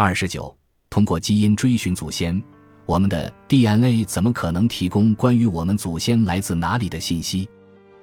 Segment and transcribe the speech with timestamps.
[0.00, 0.56] 二十九，
[0.88, 2.40] 通过基因追寻祖先，
[2.86, 7.48] 我们的 DNA 怎么可能提供关于我们祖先来自哪里的信息？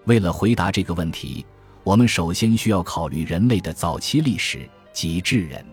[0.04, 1.46] 为了回答这个问题，
[1.86, 5.66] 我们首先需要考虑人类的早期历史及智人。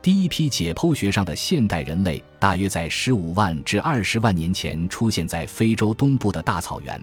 [0.00, 6.98] 第一批解剖学上的现代人类大约在十五万至二十万年前出现在非洲东部的大草原，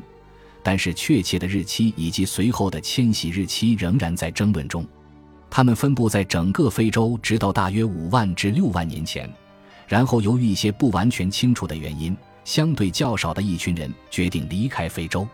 [0.64, 4.84] 但是确切的日期以及随后的迁徙日期仍然在争论中。
[5.58, 9.28] 它们分布在整个非洲，直到大约五万至六万年前，
[9.88, 15.28] 然后由于一些不完全清楚的原因，相对较少的一群人决定离开非洲。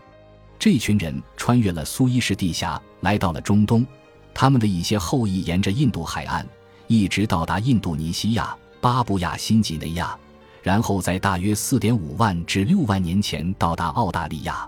[0.58, 3.86] 这群人穿越了苏伊士地峡，来到了中东。
[4.32, 6.46] 他们的一些后裔沿着印度海岸。
[6.86, 10.16] 一直到达印度尼西亚、巴布亚新几内亚，
[10.62, 14.66] 然后在大约4.5万至6万年前到达澳大利亚。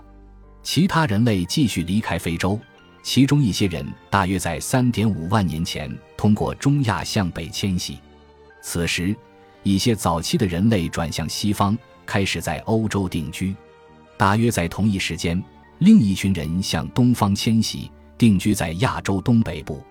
[0.61, 2.59] 其他人类继续离开非洲，
[3.07, 7.97] 其中一些人大约在3.5万年前通过中亚向北迁徙。
[8.61, 9.15] 此时，
[9.63, 13.55] 一些早期的人类转向西方，开始在欧洲定居。
[14.17, 15.41] 大约在同一时间，
[15.79, 19.81] 另一群人向东方迁徙，定居在亚洲东北部。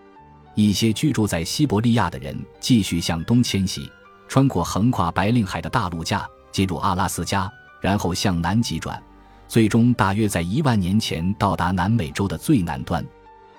[0.54, 3.90] 一些居住在西伯利亚的人继续向东迁徙，
[4.28, 7.50] 穿过横跨白令海的大陆架，进入阿拉斯加，
[7.80, 9.02] 然后向南急转，
[9.48, 13.04] 最终大约在一万年前到达南美洲的最南端。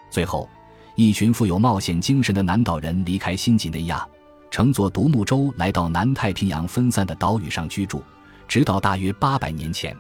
[0.10, 0.50] 最后，
[0.96, 4.08] 一群富有冒险精神的南岛人离开新几内亚，
[4.50, 8.04] 乘坐独木舟来到南太平洋分散的岛屿上居住，
[8.48, 9.96] 直到大约八百年前，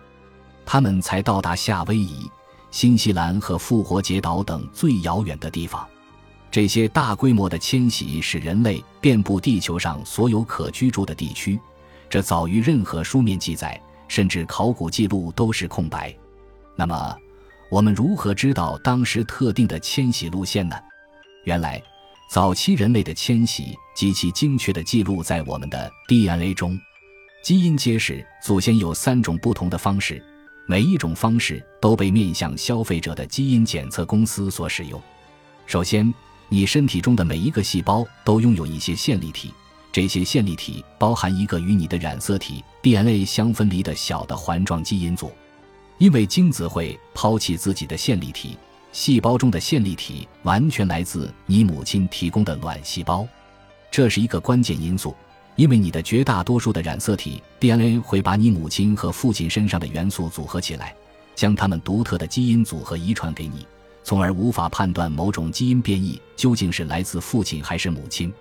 [0.66, 2.29] 他们才到达夏威夷、
[2.72, 5.88] 新西兰和复活节岛等最遥远的地方。
[6.49, 11.59] 这些大规模的迁徙使人类遍布地球上所有可居住的地区，
[12.09, 16.16] 这早于任何书面记载，甚至考古记录都是空白。
[16.75, 17.16] 那么，
[17.69, 20.75] 我们如何知道当时特定的迁徙路线呢？
[21.44, 21.81] 原来，
[22.30, 26.80] 早期人类的迁徙极其精确地记录在我们的 DNA 中。
[27.44, 30.22] 基因揭示祖先有三种不同的方式，
[30.67, 35.01] 每一种方式都被面向消费者的基因检测公司所使用。
[35.66, 36.13] 首先，
[36.50, 39.53] 你身体中的每一个细胞都拥有一些线粒体，
[39.92, 45.31] 这些线粒体包含一个与你的染色体 DNA 相分离的小的环状基因组。
[45.98, 48.56] 因为精子会抛弃自己的线粒体，
[48.92, 53.28] 细胞中的线粒体完全来自你母亲提供的卵细胞，
[53.90, 55.16] 这是一个关键因素。
[55.56, 60.94] 因为你的绝大多数的染色体 DNA 会把你母亲和父亲身上的元素组合起来，
[61.34, 63.66] 将他们独特的基因组合遗传给你。
[64.04, 68.31] 从而无法判断某种基因变异究竟是来自父亲还是母亲。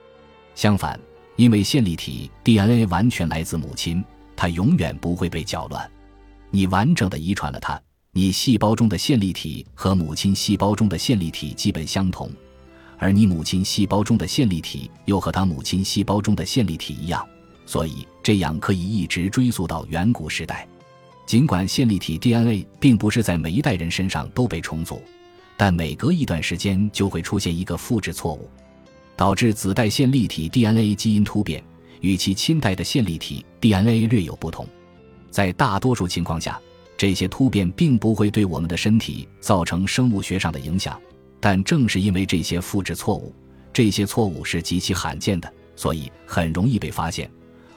[0.55, 1.01] 相反，
[1.37, 4.03] 因为线粒体 DNA 完全来自母亲，
[4.35, 5.91] 它永远不会被搅乱。
[6.51, 7.81] 你完整的遗传了它，
[8.13, 12.31] 你细胞中的线粒体和母亲细胞中的线粒体基本相同，
[12.99, 17.27] 而你母亲细胞中的线粒体又和她母亲细胞中的线粒体一样，
[17.67, 20.67] 所以这样可以一直追溯到远古时代。
[21.27, 25.03] 尽管线粒体 DNA 并不是在每一代人身上都被重组。
[25.59, 28.51] 但每隔一段时间就会出现一个复制错误，
[29.17, 31.63] 导致子代线粒体 DNA 基因突变，
[32.01, 34.67] 与其亲代的线粒体 DNA 略有不同。
[35.31, 36.61] 在大多数情况下，
[36.97, 41.01] 这些突变并不会对我们的身体造成生物学上的影响。
[41.41, 43.33] 但正是因为这些复制错误，
[43.73, 47.31] 这些错误是极其罕见的，所以很容易被发现。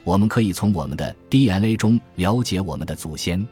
[0.06, 3.45] 我们可以从我们的 DNA 中了解我们的祖先。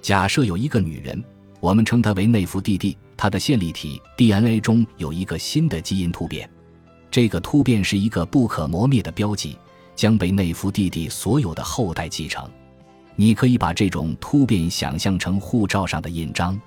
[0.00, 1.22] 假设有一个女人，
[1.60, 6.48] 我们称她为内弗弟弟，她的线粒体 DNA 中有一个新的基因突变，
[7.12, 9.58] 这个突变是一个不可磨灭的标记，
[9.94, 12.42] 将被内弗弟弟所有的后代继承。
[13.16, 16.58] 你可以把这种突变想象成护照上的印章，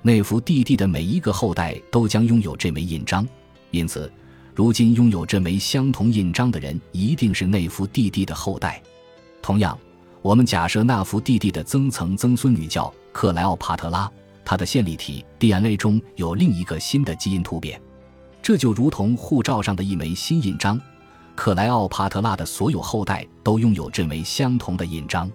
[0.00, 3.28] 内弗弟弟的每一个后代都将拥有这枚印章。
[3.70, 4.10] 因此，
[4.54, 8.82] 如今拥有这枚相同印章的人一定是内弗弟弟的后代。
[9.42, 9.78] 同样，
[10.22, 14.10] 我们假设纳福蒂蒂的曾曾曾孙女叫克莱奥帕特拉。
[14.42, 17.78] 她的线粒体 DNA 中有另一个新的基因突变，
[18.42, 20.78] 这就如同护照上的一枚新印章。
[21.36, 25.30] 克莱奥帕特拉的所有后代都拥有这枚相同的印章，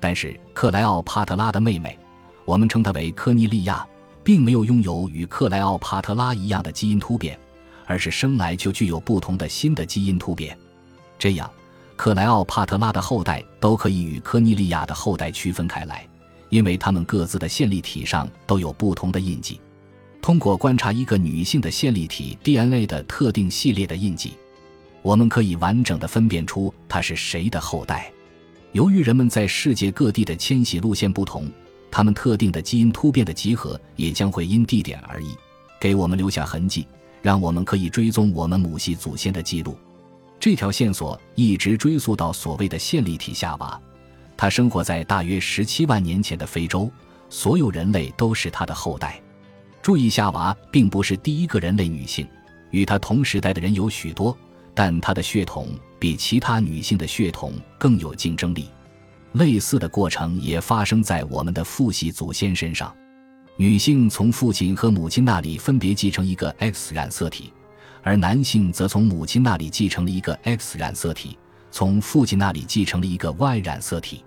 [0.00, 1.96] 但是克莱奥帕特拉的妹妹，
[2.44, 3.86] 我们称她为科尼利亚，
[4.24, 7.38] 并没有拥有与克莱奥帕特拉一样的基因突变，
[7.86, 10.58] 而是生来就具有不同的新的基因突变。
[11.18, 11.48] 这样，
[11.96, 16.06] 克莱奥帕特拉的后代都可以与科尼利亚的后代区分开来。
[16.48, 19.60] 因为他们各自的线粒体上都有不同的印记，
[20.20, 24.32] 通过观察一个女性的线粒体 DNA 的特定系列的印记，
[25.00, 28.12] 我们可以完整的分辨出她是谁的后代。
[28.72, 31.50] 由于人们在世界各地的迁徙路线不同，
[31.90, 35.34] 他们特定的基因突变的集合也将会因地点而异，
[35.80, 36.86] 给我们留下痕迹，
[37.22, 39.78] 让我们可以追踪我们母系祖先的记录。
[40.38, 43.80] 这条线索一直追溯到所谓的线粒体夏娃，
[44.36, 46.90] 她生活在大约十七万年前的非洲，
[47.30, 49.18] 所有人类都是她的后代。
[49.88, 52.28] 注意，夏娃并不是第一个人类女性，
[52.72, 54.36] 与她同时代的人有许多，
[54.74, 55.68] 但她的血统
[55.98, 58.68] 比其他女性的血统更有竞争力。
[59.32, 62.94] 类似的过程也发生在我们的父系祖先身上。
[63.56, 67.50] 女性从父亲和母亲那里分别继承一个 X 染色体，
[68.02, 71.38] 而男性则从母亲那里继承了一个 X 染色体，
[71.70, 74.22] 从父亲那里继承了一个 Y 染色体。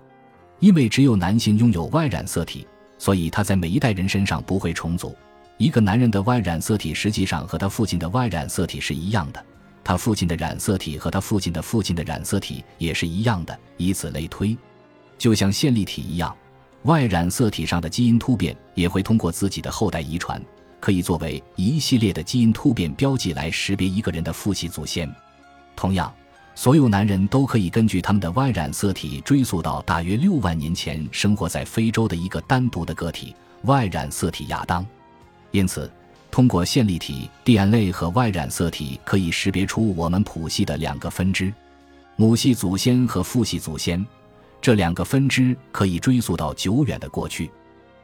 [0.58, 2.66] 因为只有男性拥有 Y 染色体，
[2.98, 5.14] 所以他在每一代人身上不会重组。
[5.58, 9.44] 一个男人的 Y 染色体实际上和他父亲的 Y 染色体是一样的，
[9.84, 14.56] 他父亲的染色体和他父亲的父亲的染色体也是一样的，以此类推。
[15.18, 16.34] 就像线粒体一样
[16.82, 20.42] ，Y 染色体上的基因突变也会通过自己的后代遗传，
[20.80, 25.08] 可以作为一系列的基因突变标记来识别一个人的父系祖先。
[25.76, 26.12] 同样，
[26.56, 34.84] 所有男人都可以根据他们的 Y 染色体追溯到大约六万年前生活在非洲的一个单独的个体 ——Y 染色体亚当。
[35.52, 35.88] 因此，
[36.30, 41.52] 通过线粒体 DNA 和 Y 染色体可以识别出我们谱系的两个分支：
[42.16, 44.04] 母系祖先和父系祖先。
[44.60, 47.50] 这两个分支可以追溯到久远的过去。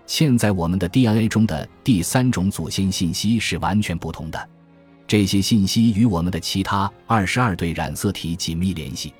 [0.07, 4.49] 现在我们的 DNA 中的第三种祖先信息是完全不同的，
[5.07, 9.15] 这些信息与我们的其他二十二对染色体紧密联系。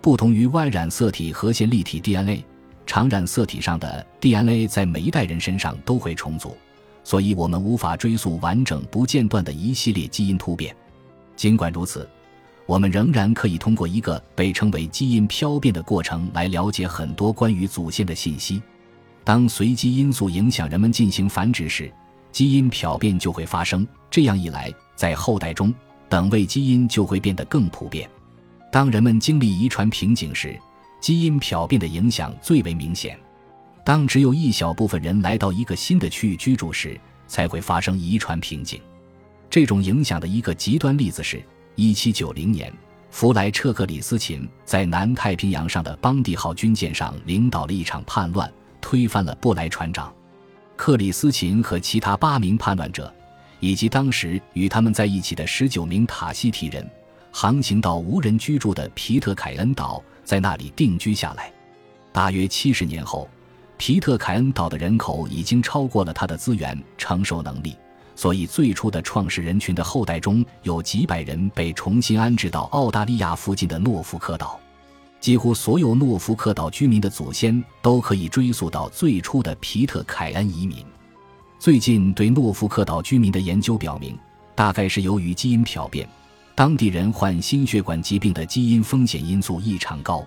[0.00, 2.44] 不同于 Y 染色体和线粒体 DNA，
[2.84, 6.54] 常染色体上的 DNA 在每一代人身上都会重组，
[7.04, 10.74] 所以我们无法追溯完整不间断的一系列基因突变。
[11.36, 12.08] 尽管如此。
[12.66, 18.62] 我们仍然可以通过一个被称为基因漂变的过程来了解很多关于祖先的信息。
[19.22, 21.92] 当随机因素影响人们进行繁殖时，
[22.32, 23.86] 基因漂变就会发生。
[24.10, 25.74] 这样一来，在后代中，
[26.08, 28.08] 等位基因就会变得更普遍。
[28.72, 30.58] 当人们经历遗传瓶颈时，
[31.02, 33.18] 基因漂变的影响最为明显。
[33.84, 36.98] 当只有一小部分人来到一个新的区域居住时，
[37.28, 38.80] 才会发生遗传瓶颈。
[39.48, 41.42] 这种影响的一个极端例子是。
[41.76, 42.72] 一七九零年，
[43.10, 48.48] 弗莱彻克里斯琴在南太平洋上的邦迪号军舰上领导了一场叛乱，
[48.80, 50.14] 推翻了布莱船长。
[50.76, 53.12] 克里斯琴和其他八名叛乱者，
[53.58, 56.88] 以及当时与他们在一起的十九名塔希提人，
[57.32, 61.52] 航行到无人居住的皮特凯恩岛，在那里定居下来。
[62.12, 63.28] 大约七十年后，
[63.76, 67.76] 皮特凯恩岛的人口已经超过了它的资源承受能力。
[68.16, 74.58] 所以，最初的创始人群的后代中有几百人被重新安置到澳大利亚附近的诺福克岛。
[75.18, 80.84] 几乎所有诺福克岛居民的祖先都可以追溯到最初的皮特凯恩移民。
[81.58, 84.16] 最近对诺福克岛居民的研究表明，
[84.54, 86.08] 大概是由于基因漂变，
[86.54, 90.24] 当地人患心血管疾病的基因风险因素异常高。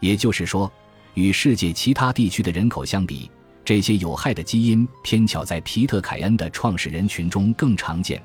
[0.00, 0.70] 也就是说，
[1.14, 3.30] 与世界其他地区的人口相比。
[3.64, 8.22] 这些有害的基因偏巧在皮特凯恩的创始人群中更常见，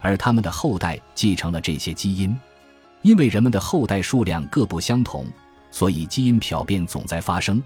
[0.00, 2.36] 而他们的后代继承了这些基因。
[3.00, 5.26] 因为人们的后代数量各不相同，
[5.70, 7.62] 所以基因漂变总在发生。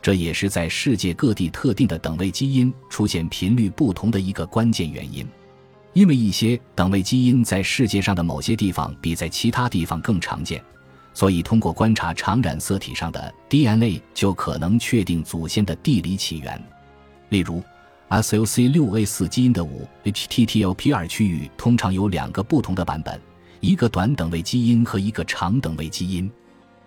[0.00, 5.28] 这也是在世界各地特定的等位基因出现频率不同的一个关键原因。
[5.92, 10.64] 因为一些等位基因在世界上的某些地方比在其他地方更常见。
[11.12, 16.62] 所以，通过观察常染色体上的 DNA，就可能确定祖先的地理起源。
[17.30, 17.62] 例如
[18.08, 19.62] ，SOC6A4 基因的
[20.04, 23.20] 5-HTTLP2 区域通常有两个不同的版本，
[23.60, 26.30] 一个短等位基因和一个长等位基因。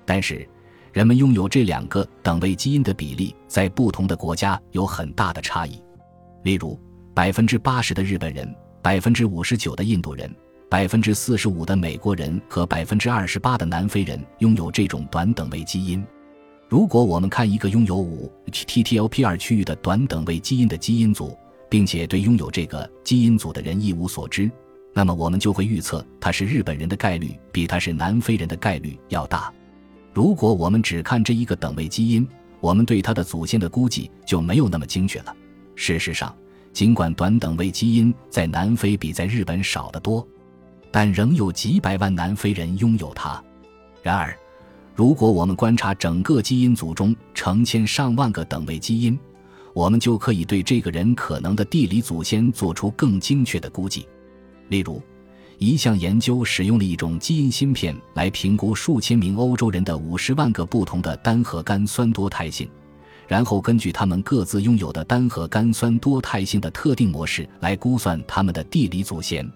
[0.06, 0.48] 但是，
[0.92, 5.82] 人们拥有这两个等位基因的比例在不同的国家有很大的差异。
[6.44, 6.80] 例如，
[7.14, 10.34] 百分之八十的日本人，百分之五十九的印度人。
[10.70, 16.04] 百分之四十五的美国人和百分之二十八的南非人拥有这种短等位基因。
[16.68, 21.38] 如果我们看一个拥有五 TTLP2 区域的短等位基因的基因组，
[21.70, 24.50] 并且对拥有这个基因组的人一无所知，
[24.92, 29.54] 那么我们就会预测他是日本人的概率比他是南非人的概率要大。
[30.14, 32.28] 如果我们只看这一个等位基因，
[32.60, 35.36] 我们对他的祖先的估计就没有那么精确了。
[35.76, 36.36] 事实上，
[36.72, 40.28] 尽管短等位基因在南非比在日本少得多。
[40.94, 43.44] 但仍有几百万南非人拥有它。
[44.04, 44.38] 然而，
[44.94, 49.18] 如果我们观察整个基因组中成千上万个等位基因，
[49.74, 54.08] 我们就可以对这个人可能的地理祖先做出更精确的估计。
[54.68, 55.02] 例如，
[55.58, 62.70] 一项研究使用了一种基因芯片来评估数千名欧洲人的五十万个不同的单核苷酸多态性，
[63.28, 69.52] 然后根据他们各自拥有的单核苷酸多态性的特定模式来估算他们的地理祖先。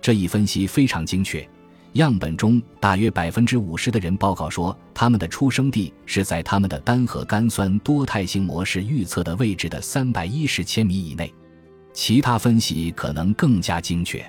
[0.00, 1.46] 这一分析非常精确，
[1.94, 11.32] 样本中大约百分之五十的人报告说，他们的出生地是在他们的单核苷酸多态性模式预测的位置的三百一十千米以内。
[11.92, 14.24] 其他分析可能更加精确。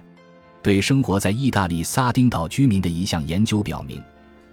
[0.63, 4.01] 对生活在意大利撒丁岛居民的一项研究表明，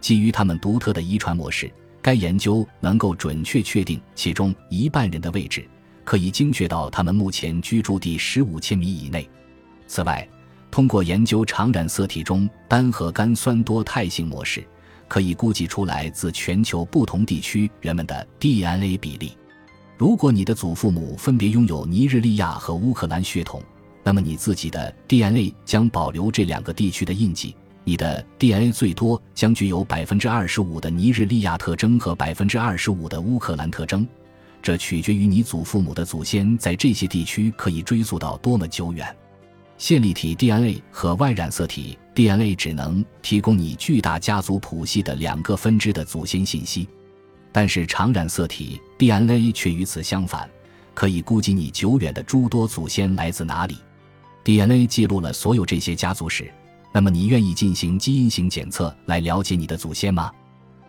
[0.01, 1.71] 基于他们独特的遗传模式，
[2.01, 5.67] 该研究能够准确确定其中一半人的位置，
[6.05, 9.29] 可以精确到他们目前居住地十五千米以内。
[9.87, 10.27] 此外，
[10.71, 14.65] 通过研究常染色体中单核苷酸多态性模式，
[15.09, 19.37] 可以估计出来自全球不同地区人们的 DNA 比例。
[19.97, 23.63] 如果你的祖父母分别拥有尼日利亚和乌克兰血统，
[24.05, 27.57] 那么你自己的 DNA 将保留这两个地区的印记。
[27.83, 34.07] 你的 DNA 最多将具有百分之二十五的尼日利亚特征和百分之二十五的乌克兰特征，
[34.63, 39.17] 这取决于你祖父母的祖先在这些地区可以追溯到多么久远。
[39.79, 46.89] 线粒体 DNA 和 Y 染色体 DNA 只能提供你巨大家族谱系的两个分支的祖先信息，
[47.53, 50.51] 但是常染色体 DNA 却与此相反，
[50.95, 53.77] 可以估计你久远的诸多祖先来自哪里。
[54.43, 56.53] DNA 记录了所有这些家族史，
[56.93, 60.33] 那么你愿意进行基因型检测来了解你的祖先吗？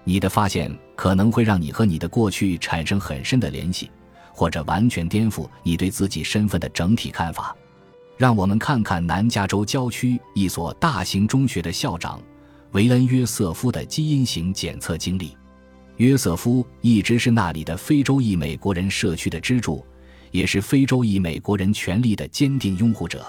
[0.03, 3.91] 你的发现可能会让你和你的过去产生很深的联系，
[4.34, 7.55] 或者完全颠覆你对自己身份的整体看法。
[8.19, 12.21] 让我们看看南加州郊区一所大型中学的校长
[12.73, 15.38] 维恩·约瑟夫的基因型检测经历。
[15.95, 19.85] 约瑟夫一直是那里的非洲裔美国人社区的支柱，
[20.31, 23.25] 也是非洲裔美国人权利的坚定拥护者。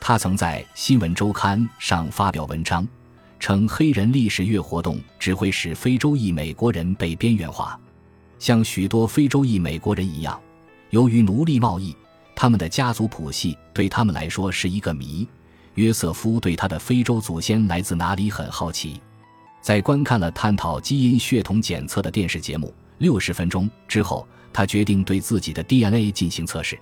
[0.00, 2.88] 他曾在《新闻周刊》上发表文章，
[3.38, 7.78] 称黑人历史月活动只会使非洲裔美国人被边缘化。
[8.38, 10.40] 像许多非洲裔美国人一样，
[10.88, 11.94] 由于奴隶贸易。
[12.36, 15.26] 他们的家族谱系对他们来说是一个谜。
[15.74, 19.00] 约瑟夫对他的非洲祖先来自哪里很好奇。
[19.60, 26.78] 在观看了探讨基因血统检测的电视节目六十分钟之后，他决定对自己的 DNA 进行测试。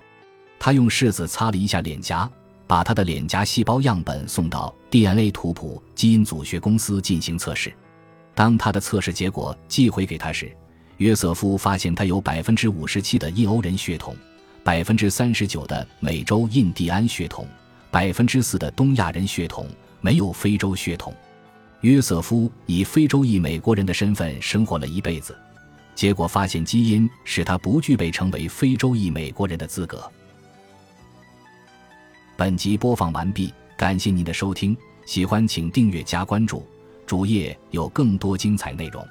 [0.59, 2.29] 他用拭子擦了一下脸颊，
[2.67, 7.73] 把他的脸颊细胞样本送到 DNA 图谱基因组学公司进行测试。
[8.35, 10.55] 当他的测试结果寄回给他时，
[10.97, 14.15] 约瑟夫发现他有百分之五十七的印欧人血统。
[14.63, 17.45] 百分之三十九的美洲印第安血统，
[17.91, 19.67] 百分之四的东亚人血统，
[19.99, 21.13] 没有非洲血统。
[21.81, 25.37] 约瑟夫以非洲裔美国人的身份生活了一辈子，
[25.93, 30.09] 结果发现基因使他不具备成为非洲裔美国人的资格。
[32.37, 36.65] 本集播放完毕，感谢您的收听，喜欢请订阅加关注，
[37.05, 39.05] 主页有更多精彩内容。